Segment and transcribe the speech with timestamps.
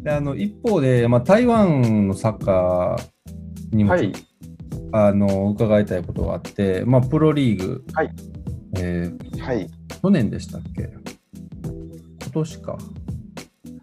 [0.00, 4.12] であの一方で、まあ、台湾のサッカーにも、はい。
[4.90, 8.10] あの伺いたいことがあって、まあ、プロリーグ、はい
[8.78, 9.68] えーはい。
[10.00, 10.90] 去年でしたっけ？
[12.22, 12.78] 今年か。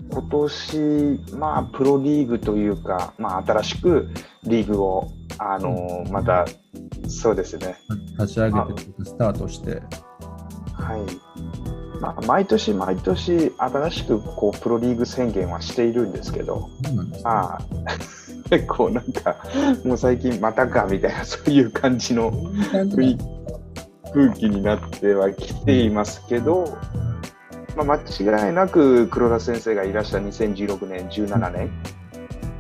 [0.10, 4.08] 今年、まあ、プロリーグというか、まあ、新しく
[4.46, 6.46] リーグを、あのまた、
[7.08, 7.76] そうですね。
[8.18, 9.84] 立ち上げてスタートして。
[10.74, 11.02] はい。
[12.00, 17.20] まあ、毎年毎年、新しくこうプロリーグ宣言はしているんですけど、ね。
[17.24, 17.62] まあ、
[18.50, 19.38] 結構なんか、
[19.84, 22.32] もう最近またかみたいな、そういう感じの
[24.14, 26.78] 空気になってはきていますけど、
[27.76, 31.70] まあ、間違いなく黒田先生がいらした2016年、17年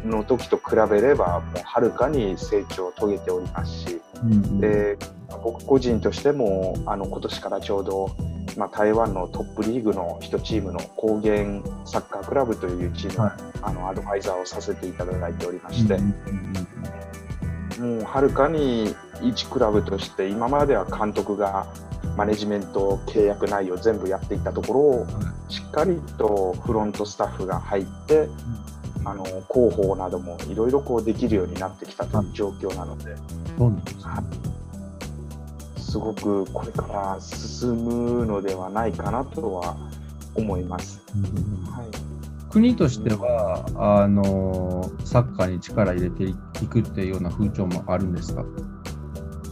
[0.05, 4.61] の時と比べれば、もうはるかに成長を遂げておりますし、うんうん。
[4.61, 4.97] で
[5.43, 8.15] 僕個人としてもあの今年からちょうど、
[8.57, 13.33] まあ、台湾のトップリーグの1チームの高原サッカークラブというチームの,、はい。
[13.61, 15.97] あのアドバイザーをさせていただいておりまして、
[17.79, 21.67] もうはるかに一クラブとして今までは監督が
[22.15, 25.07] マネジメント契約内容全部やっていたところを
[25.49, 28.29] しっかりとフロントスタッフが入って、
[29.03, 33.15] あの広報などもいろいろこうできるようになってきたという状況なので
[35.95, 39.77] すごくこれから進むのではないかなとは
[40.35, 41.01] 思います。
[41.71, 42.51] はい。
[42.51, 46.33] 国としてはあのサッカーに力入れてい
[46.69, 48.43] くっていうような風潮もあるんですか？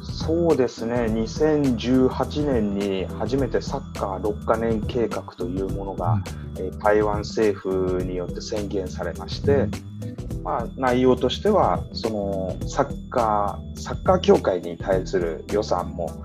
[0.01, 6.21] そうですね、2018年に初めてサッカー6カ年計画というものが、
[6.57, 9.69] えー台湾政府によって宣言されまして、
[10.43, 16.15] まあ、内容としてはそのサッカーサッカー協会に対する予算も、はい。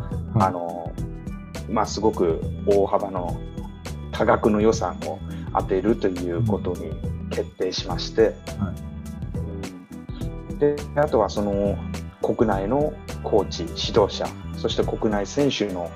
[0.48, 0.92] あの
[1.70, 3.38] まあ、すごく大幅の
[4.10, 5.18] 多額の予算を
[5.54, 6.92] 当てるということに
[7.30, 8.88] 決定しまして、はうん
[10.58, 11.78] であとはその
[12.22, 14.26] 国内のコーチ指導者
[14.56, 15.90] そして国内選手の、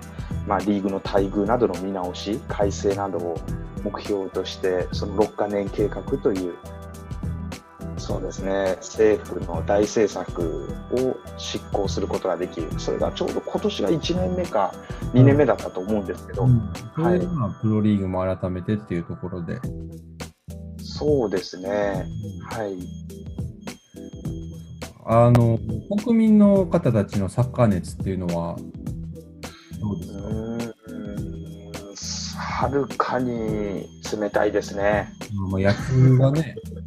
[0.47, 3.37] まあ、リーグの待遇などの見直し改正などを
[3.82, 6.55] 目標としてその6カ年計画という
[8.03, 8.75] そうですね。
[8.81, 12.69] 政府の大政策を執行することができる。
[12.77, 14.75] それがちょうど今年が1年目か
[15.15, 16.49] 2年目だったと思うんですけど、
[16.97, 19.61] それでまあプロリーグも改めてっていうところで。
[20.79, 22.05] そうですね。
[22.51, 22.77] はい。
[25.07, 25.61] あの
[26.05, 28.57] 国民の方たちのサッカー熱っていうのは
[29.81, 30.07] どうで
[31.97, 33.87] すか、はるかに
[34.21, 35.12] 冷たいですね。
[35.51, 36.57] まあ、野球がね、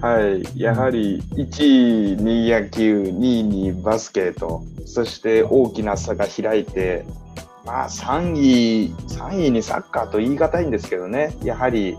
[0.00, 7.06] はい、やはり1位に野球、2位にバスケと、そして大きな差が開いて、
[7.64, 11.96] まあ、3位、3位にサッカーと言い難いんですけどね、やはり、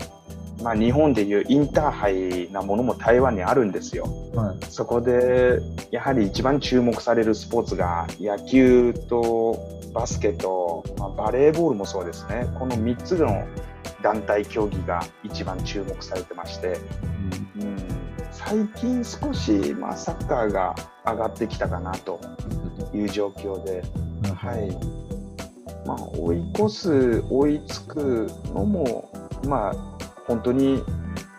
[0.62, 4.06] まあ、日本でいうインターハイなものも台湾にあるんですよ。
[4.34, 4.64] はい。
[4.68, 5.60] そこで
[5.90, 9.58] やはり一番注目されるスポーツが野球と
[9.92, 12.46] バスケと、まあ、バレーボールもそうですね。
[12.58, 13.44] この3つの
[14.02, 16.78] 団体競技が一番注目されてまして、
[17.60, 17.76] うん、
[18.30, 20.74] 最近少し、まあ、サッカーが
[21.06, 22.20] 上がってきたかなと
[22.92, 23.82] いう状況で、
[24.34, 25.02] はい。
[25.86, 29.10] まあ、追い越す追いつくのも、
[29.46, 29.72] まあ、
[30.26, 30.82] 本当に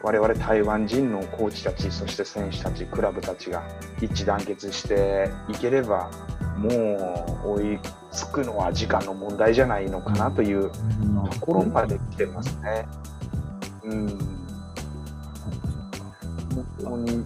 [0.02, 3.64] 我々台湾人のコーチたちそして選手たちクラブたちが
[4.02, 6.12] 一致団結していければ
[6.58, 7.80] もう追い
[8.14, 12.86] つくのは時間の問題じゃないのかなというところまで来てますね。
[13.84, 14.08] うん。
[16.54, 17.26] 本当に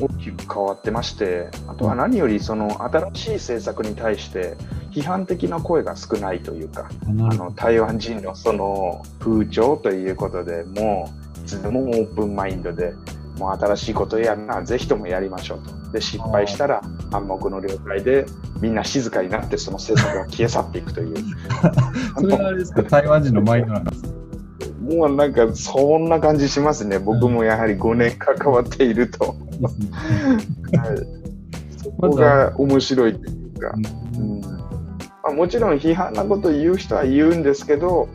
[0.00, 4.56] 大きく変わってましてあとは何よりその新しい政策に対して
[4.92, 12.92] 批判的な声が少ないというかあの台湾人のその風潮ということでもういつでもオープンマインドで
[13.38, 18.26] もう新しいことをやるならぜひともやりましょうとで失敗したら暗黙の了解で
[18.60, 21.16] みんな静かになってその政策が消え去っていくという。
[22.18, 24.08] それはあれですか、 台湾人のマインドなんですか？
[24.80, 26.98] もうなんかそんな感じしますね。
[26.98, 29.36] 僕もやはり5年関わっていると、
[31.82, 33.74] そこが面白いというか。
[34.18, 34.40] うん。
[34.40, 38.08] まあ、もちろん批判なこと言う人は言うんですけど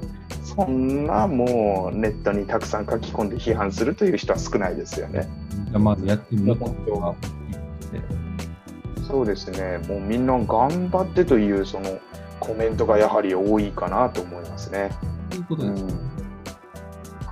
[0.43, 5.27] そんなもうネットにたくさん書き込んで批判するという人は少ないですよね。
[5.67, 6.57] じゃあまずやってみよう
[9.07, 9.79] そうですね。
[9.87, 11.99] もうみんな頑張ってというその
[12.39, 14.89] コメントがやはり多いかなと思いますね。
[15.29, 15.83] ということです。
[15.83, 15.89] うん。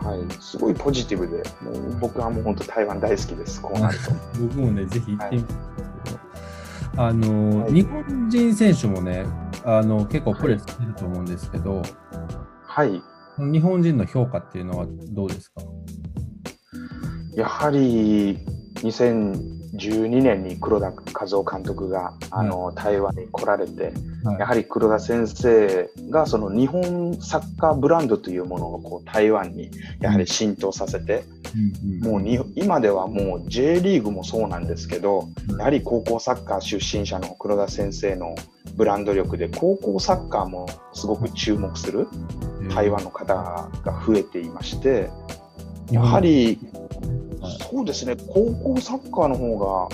[0.08, 1.44] はい、すごいポジティブで。
[1.62, 3.62] もう僕はもう本当台湾大好きです。
[3.62, 4.12] こうなると。
[4.40, 5.58] 僕もね、ぜひ行ってみたいんです
[6.06, 7.74] けど、あの、はい。
[7.74, 9.26] 日本人選手もね、
[9.64, 11.84] あの結構プレーしてると思うんですけど、
[12.64, 13.02] はい。
[13.38, 15.62] 日本人の評価っていうのはどうですか？
[17.36, 18.46] やはり
[19.74, 24.40] 2012年に黒田和夫監督があの、台湾に来られて、はい。
[24.40, 31.24] やはり黒田先生がその日本サッカーブランドというものをこう台湾にやはり浸透させて、
[31.56, 32.12] うんうん。
[32.12, 38.36] もうに今ではもう J リーグもそうなんですけど、やはり高校サッカー出身者の黒田先生の
[38.76, 42.08] ブランド力で高校サッカーもすごく注目する
[42.74, 43.70] 台湾の方が
[44.06, 45.10] 増えていまして、
[45.92, 46.71] やはりはい
[47.72, 49.90] そうですね、高校サッカーの方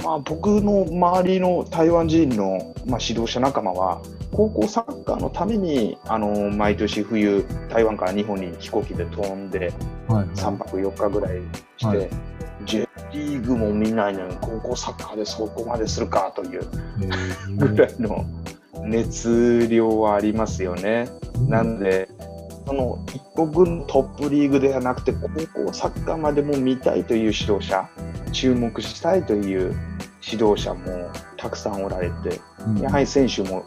[0.00, 4.00] が、まあ、僕の周りの台湾人の、まあ、指導者仲間は、
[4.32, 9.72] 高校サッカーのためにあの毎年冬、台湾から日本に飛行機で飛んで、
[10.08, 11.38] はい3泊4日ぐらい
[11.76, 12.10] して、はい。
[12.64, 18.24] J リーグも見ないのに、高校サッカーでそこまでするかというへ ぐらいの
[18.86, 21.08] 熱量はありますよね。
[21.34, 22.08] ーなんで、
[22.66, 25.28] その一国のトップリーグではなくて、高
[25.66, 27.88] 校サッカーまでも見たいという指導者、
[28.32, 29.74] 注目したいという
[30.22, 32.78] 指導者もたくさんおられて、うん。
[32.78, 33.64] やはり選手も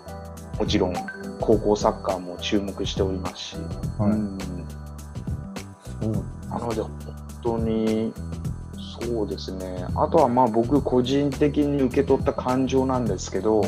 [0.58, 0.96] もちろん
[1.40, 3.58] 高校サッカーも注目しておりますし、
[4.00, 4.12] はい。
[4.12, 4.38] うん。
[6.02, 6.12] そう。
[6.50, 6.92] なので本
[7.44, 8.14] 当に
[9.00, 13.62] そうですね、あとはまあ僕個人的に受け取った感情なんですけど、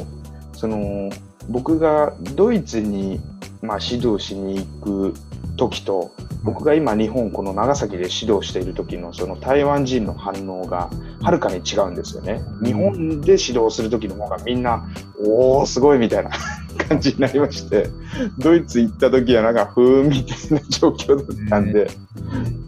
[0.53, 1.11] その
[1.47, 3.21] 僕がドイツに
[3.61, 5.13] まあ指導しに行く
[5.57, 6.11] 時と、
[6.43, 10.89] 僕が今日本この長崎で指導している時のその台湾人の反応が
[11.21, 12.41] はるかに違うんですよね。
[12.63, 14.87] 日本で指導する時の方がみんな、
[15.25, 16.31] おーすごいみたいな
[16.87, 17.89] 感じになりまして、
[18.37, 21.89] ドイツ行った時はなんかふーんみたいな状況だったんで、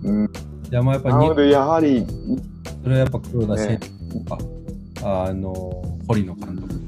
[0.03, 0.29] うん、い
[0.69, 2.05] やまあやっぱりなのでやはり
[2.83, 3.87] それはやっぱ黒田選手
[4.19, 4.39] とか、
[5.03, 6.80] あの堀野監督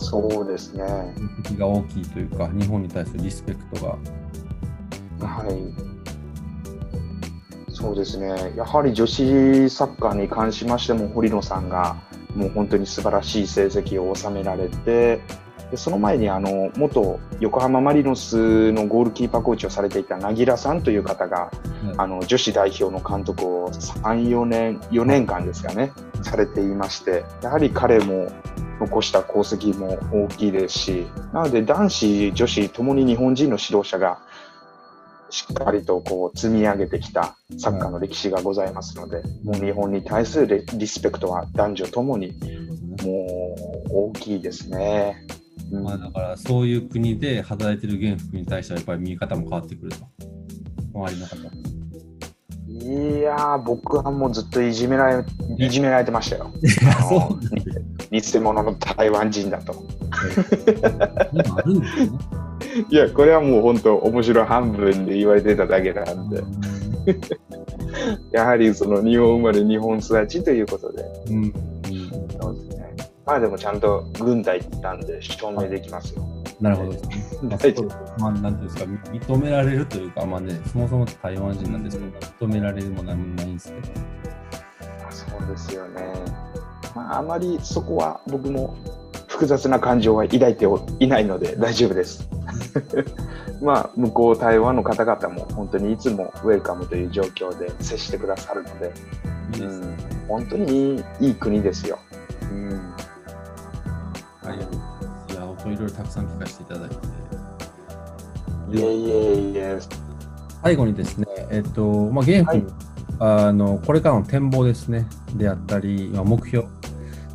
[0.00, 0.84] そうですね。
[0.84, 1.12] の
[1.42, 3.96] 敵が大きいというか、日本に対するリスペクトが。
[5.26, 5.98] はい。
[7.72, 8.54] そうですね。
[8.56, 11.96] やはり女子サッカーに関しましても、堀野さんが
[12.34, 15.20] もう本当に素晴らしい成績を収められて、
[15.70, 21.50] でその前にあの元横浜マリノスのゴールキーパーコーチをされていたなぎらさんという方が、
[21.98, 25.92] あの女子代表の監督を3、4年、4年間ですかね、
[26.22, 28.28] されていまして、やはり彼も
[28.80, 34.20] 残した功績も大きいですし、なので男子、女子ともに日本人の指導者が
[35.30, 42.32] しっかりとこう積み上げてきたサッカーの歴史がございますので、もう日本に対するレリスペクトは男女ともに
[43.02, 43.56] も
[43.90, 45.26] う大きいですね。
[45.70, 49.96] うんまあ、だからそういう国で働いてる原服に対してはやっぱり見え方も変わってくると。
[50.94, 51.36] 周りの方。
[52.68, 55.24] いやー、僕はもうずっといじめられ、
[55.58, 56.50] いじめられてましたよ。
[58.10, 59.74] 偽物の台湾人だと。
[62.90, 66.42] いや、これはもう本当、面白い半分で言われてただけなんで、
[68.32, 71.36] やはりその日本生まれ、日本育ちということで、うん。
[71.36, 71.52] うん
[72.40, 72.94] そうですね。
[73.26, 76.24] まあでもちゃんと軍隊行ったんで、証明できますよ。
[76.60, 77.54] なるほどですね。
[78.18, 83.88] まあなんていうんですか、認められるというか、まあね、そもそも台湾人なんですけど、認められるも何もないんですけど。
[85.08, 86.00] あそうですよね。
[86.94, 88.76] まあ、あまりそこは僕も
[89.28, 90.66] 複雑な感情は抱いて
[91.00, 92.28] いないので大丈夫です。
[93.62, 98.92] まあ、向こう台湾の方々も本当にいつもウェルカムという状況で接してくださるので、
[99.54, 99.86] いいですね。
[100.22, 101.98] うん、本当にいい国ですよ。
[102.50, 102.70] うん。
[102.70, 102.74] い
[105.34, 106.96] や、本当いろいろたくさん聞かせていただいて。
[108.70, 109.78] いえいえいえ、
[110.62, 112.64] 最後にですね、えっと、まあ、ゲーム、はい
[113.20, 116.66] あの、これからの展望ですね、であったり、まあ、目標、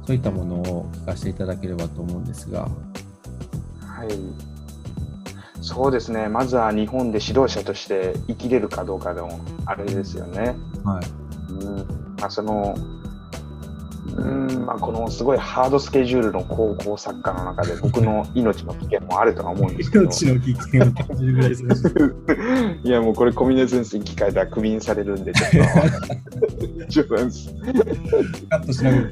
[0.06, 4.10] そういったものを聞かせていただければと思うんですが、はい。
[5.62, 10.56] そうですね、まずは日本で指導者として生きれるかどうかのあれですよね。
[10.84, 11.06] はい。
[11.54, 11.78] うん
[12.20, 12.76] まあ、その
[14.18, 21.52] うんまあ、このすごいハードスケジュールの高校サッカーの中で 僕の命の危険もあるとは思うんですけどの危険を感じるぐらい
[22.92, 25.48] やもうこれコミュニティセンスに聞かれたらクビにされるんでちょ
[27.04, 29.08] っと カットしながら。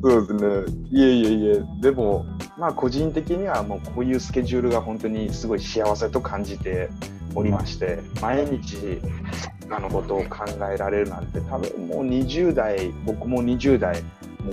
[0.00, 0.78] そうですね。
[0.90, 1.62] いえいえいえ。
[1.80, 2.26] でも
[2.56, 6.90] まあ個人的にはもうこういうスケジュールが本当にすごい幸せと感じて
[7.34, 9.00] おりまして毎日
[9.70, 14.02] あのことを考えられるなんて多分もう20代僕も20代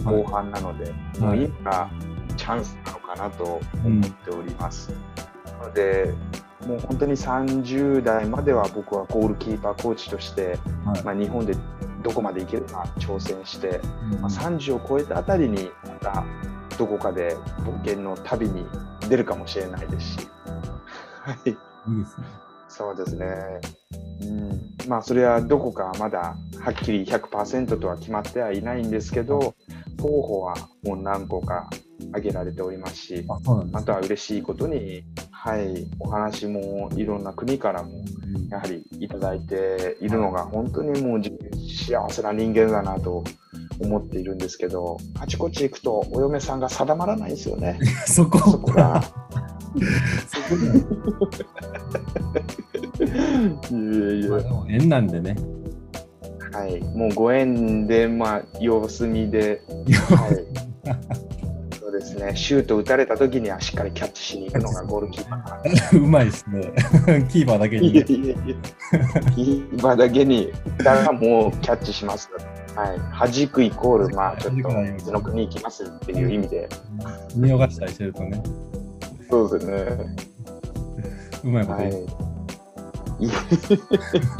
[0.03, 1.89] もう後半なので、もう今が
[2.35, 4.91] チャンスなのかなと思っております、
[5.59, 6.13] なので
[6.67, 11.03] もう本当に30代までは僕はゴールキーパーコーチとして、はい。
[11.03, 11.53] まあ、日本で
[12.05, 13.81] どこまでいけるか挑戦して、
[14.11, 14.21] うん。
[14.21, 16.23] まあ、30を超えたあたりにまた
[16.77, 18.63] どこかで冒険の旅に
[19.09, 21.55] 出るかもしれないですし、はい、いい
[22.03, 22.27] ですね。
[22.69, 23.25] そうですね。
[24.21, 29.55] うん、まあ、それはどこかまだはっきり100%とは決まってはいないんですけど、
[29.99, 31.69] 候補はもう何個か
[32.09, 33.25] 挙げられておりますし、
[33.73, 38.14] あとは嬉しいことに、はい、お話もいろんな国からもうん
[38.49, 43.23] やはりいただいているのが本当にもう幸せな人間だなと
[43.79, 47.79] 思っているんですけど、あちこち行くとお嫁さんが定まらないんですよね。
[48.05, 48.39] そこ。
[48.39, 49.03] そこが。
[54.69, 55.35] 縁なんでね。
[56.51, 61.24] はい、もうご縁で、まあ、様子見で、 はい、
[61.99, 65.99] ですね、シュート打たれた時にはしっかりキャッチしに行くのがゴールキーパーかな。
[65.99, 66.61] うまいですね。
[67.29, 68.05] キーパーだけにいや。
[68.05, 68.35] いやいや、
[69.35, 72.29] キーパーだけに、だからもうキャッチします。
[72.75, 76.67] はい、弾くイコール、まあ、ちょっと別の国行きますっていう意味で、
[77.35, 78.43] 見逃したりしてるとね、
[79.29, 80.15] そうですね。
[81.43, 81.91] うまいことはい。
[81.91, 83.33] いや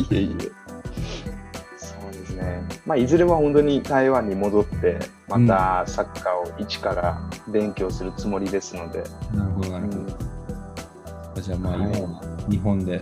[0.10, 0.38] いやいや。
[0.40, 0.65] そうですね。
[2.86, 10.06] まあ、いずれは本当に台湾に戻って、またサッカーを一から勉強するつもりですので、なるほど、なるほうん。
[10.08, 11.42] ど。
[11.42, 13.02] じゃあまあ今は日本で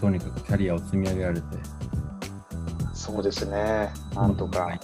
[0.00, 1.46] とにかくキャリアを積み上げられて、
[2.92, 3.90] そうですね。
[4.14, 4.80] なんとか、はい。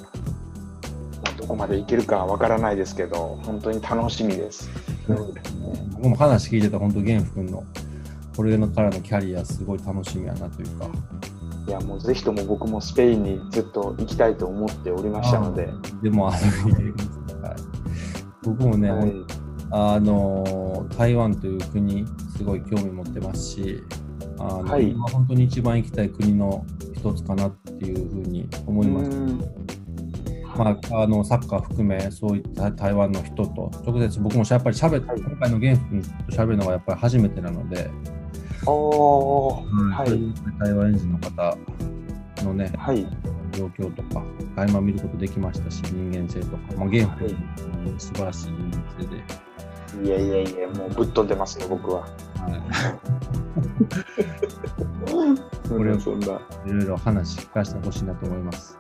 [1.23, 4.71] まあ、どこまでいけるかわからないですけど、本当に楽しみです。
[5.93, 7.65] 僕も話聞いてた本当、玄君の
[8.35, 10.89] これからのキャリアすごい楽しみやなというか、
[11.69, 15.69] いや、もうぜひとも僕もスペインにずっと行きたいと思っておりましたので、
[16.03, 17.41] でも遊びに行きますね。
[17.43, 17.57] はい。
[18.43, 19.13] 僕もね、はい。
[19.71, 22.07] あの台湾という国、
[22.39, 23.83] すごい興味持ってますし、
[24.39, 24.93] あのはい。
[24.93, 26.65] 今本当に一番行きたい国の
[26.97, 29.11] 一つかなっていうふうに思います。
[29.11, 29.39] うん。
[30.57, 35.21] まあ、あのサッカー含め、そういった台湾の人と直接僕もやっぱり喋って、はい。
[35.21, 37.91] 今回のゲン君と喋るのがやっぱり初めてなので、
[38.71, 40.11] おー、はい、
[40.59, 41.57] 台湾人の方
[42.45, 43.07] のね、はい、
[43.53, 44.23] 状況とか、
[44.57, 47.35] 垣間見ることできましたし、人間性とか、まあ、ゲン君、
[47.99, 52.03] 素晴らしい人間性で、いやいやいや、もうぶっ飛んでますね、僕は。
[52.03, 52.09] は
[55.67, 56.27] い、 これをそんな。
[56.27, 58.79] いろいろ話聞かせてほしいなと思います。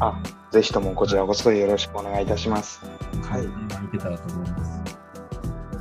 [0.00, 2.82] あ、ぜひともこちらこそよろしくお願いいたします。
[3.22, 3.44] はい。
[3.44, 3.48] い
[3.90, 4.82] けたらと思います。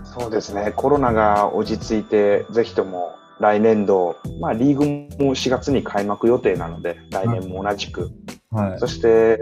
[0.05, 4.85] そうですね、コロナが落ち着いて、ぜひとも来年度、まあ、リーグ
[5.23, 8.09] も4月に開幕予定なので、来年も同じく。
[8.51, 8.79] はい。
[8.79, 8.87] そ。
[8.87, 9.39] して、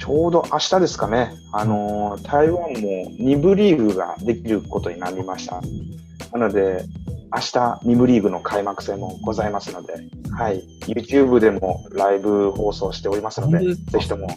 [0.00, 5.60] ちょうど明日ですかね、あのー台湾も2部リーグができることになりました。
[6.32, 6.84] なので、
[7.34, 9.94] 明日2部リーグの開幕戦もございますので、
[10.30, 14.28] はい、YouTube でもライブ放送しておりますので、ぜひとも、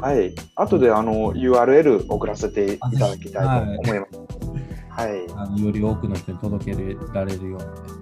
[0.00, 4.22] はい、後であの URL 送らせていただきたいと思います。
[4.90, 8.01] はい、あのより多くの人に届けられるように、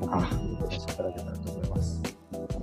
[0.00, 0.28] 僕もあさ
[0.70, 2.02] せていただけたらと思います。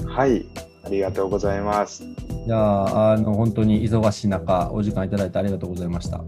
[0.06, 0.46] はい、
[0.84, 2.04] ありがとうございます。
[2.46, 6.24] じゃあ、あの本当に忙しい中、お時間いただいてありがとうございました。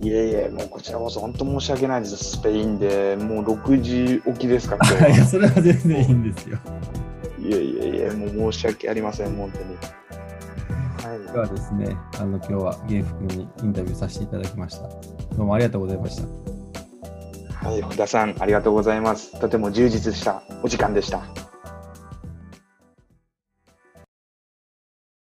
[0.00, 2.16] いえいえ、もうこちらこそ本当申し訳ないです。
[2.16, 5.24] スペインでもう6時起きですから、今 いや。
[5.24, 6.58] それは全然いいんですよ。
[7.40, 9.98] いえいえいえ、もう申し訳ありません、本当に。
[11.24, 14.88] 今日はですね、あの今日はゲイフ君にインタビューさせていただきました。
[15.36, 16.57] どうもありがとうございました。
[17.68, 19.38] はい、本、田さん、ありがとうございます。
[19.38, 21.47] とても充実したお時間でした。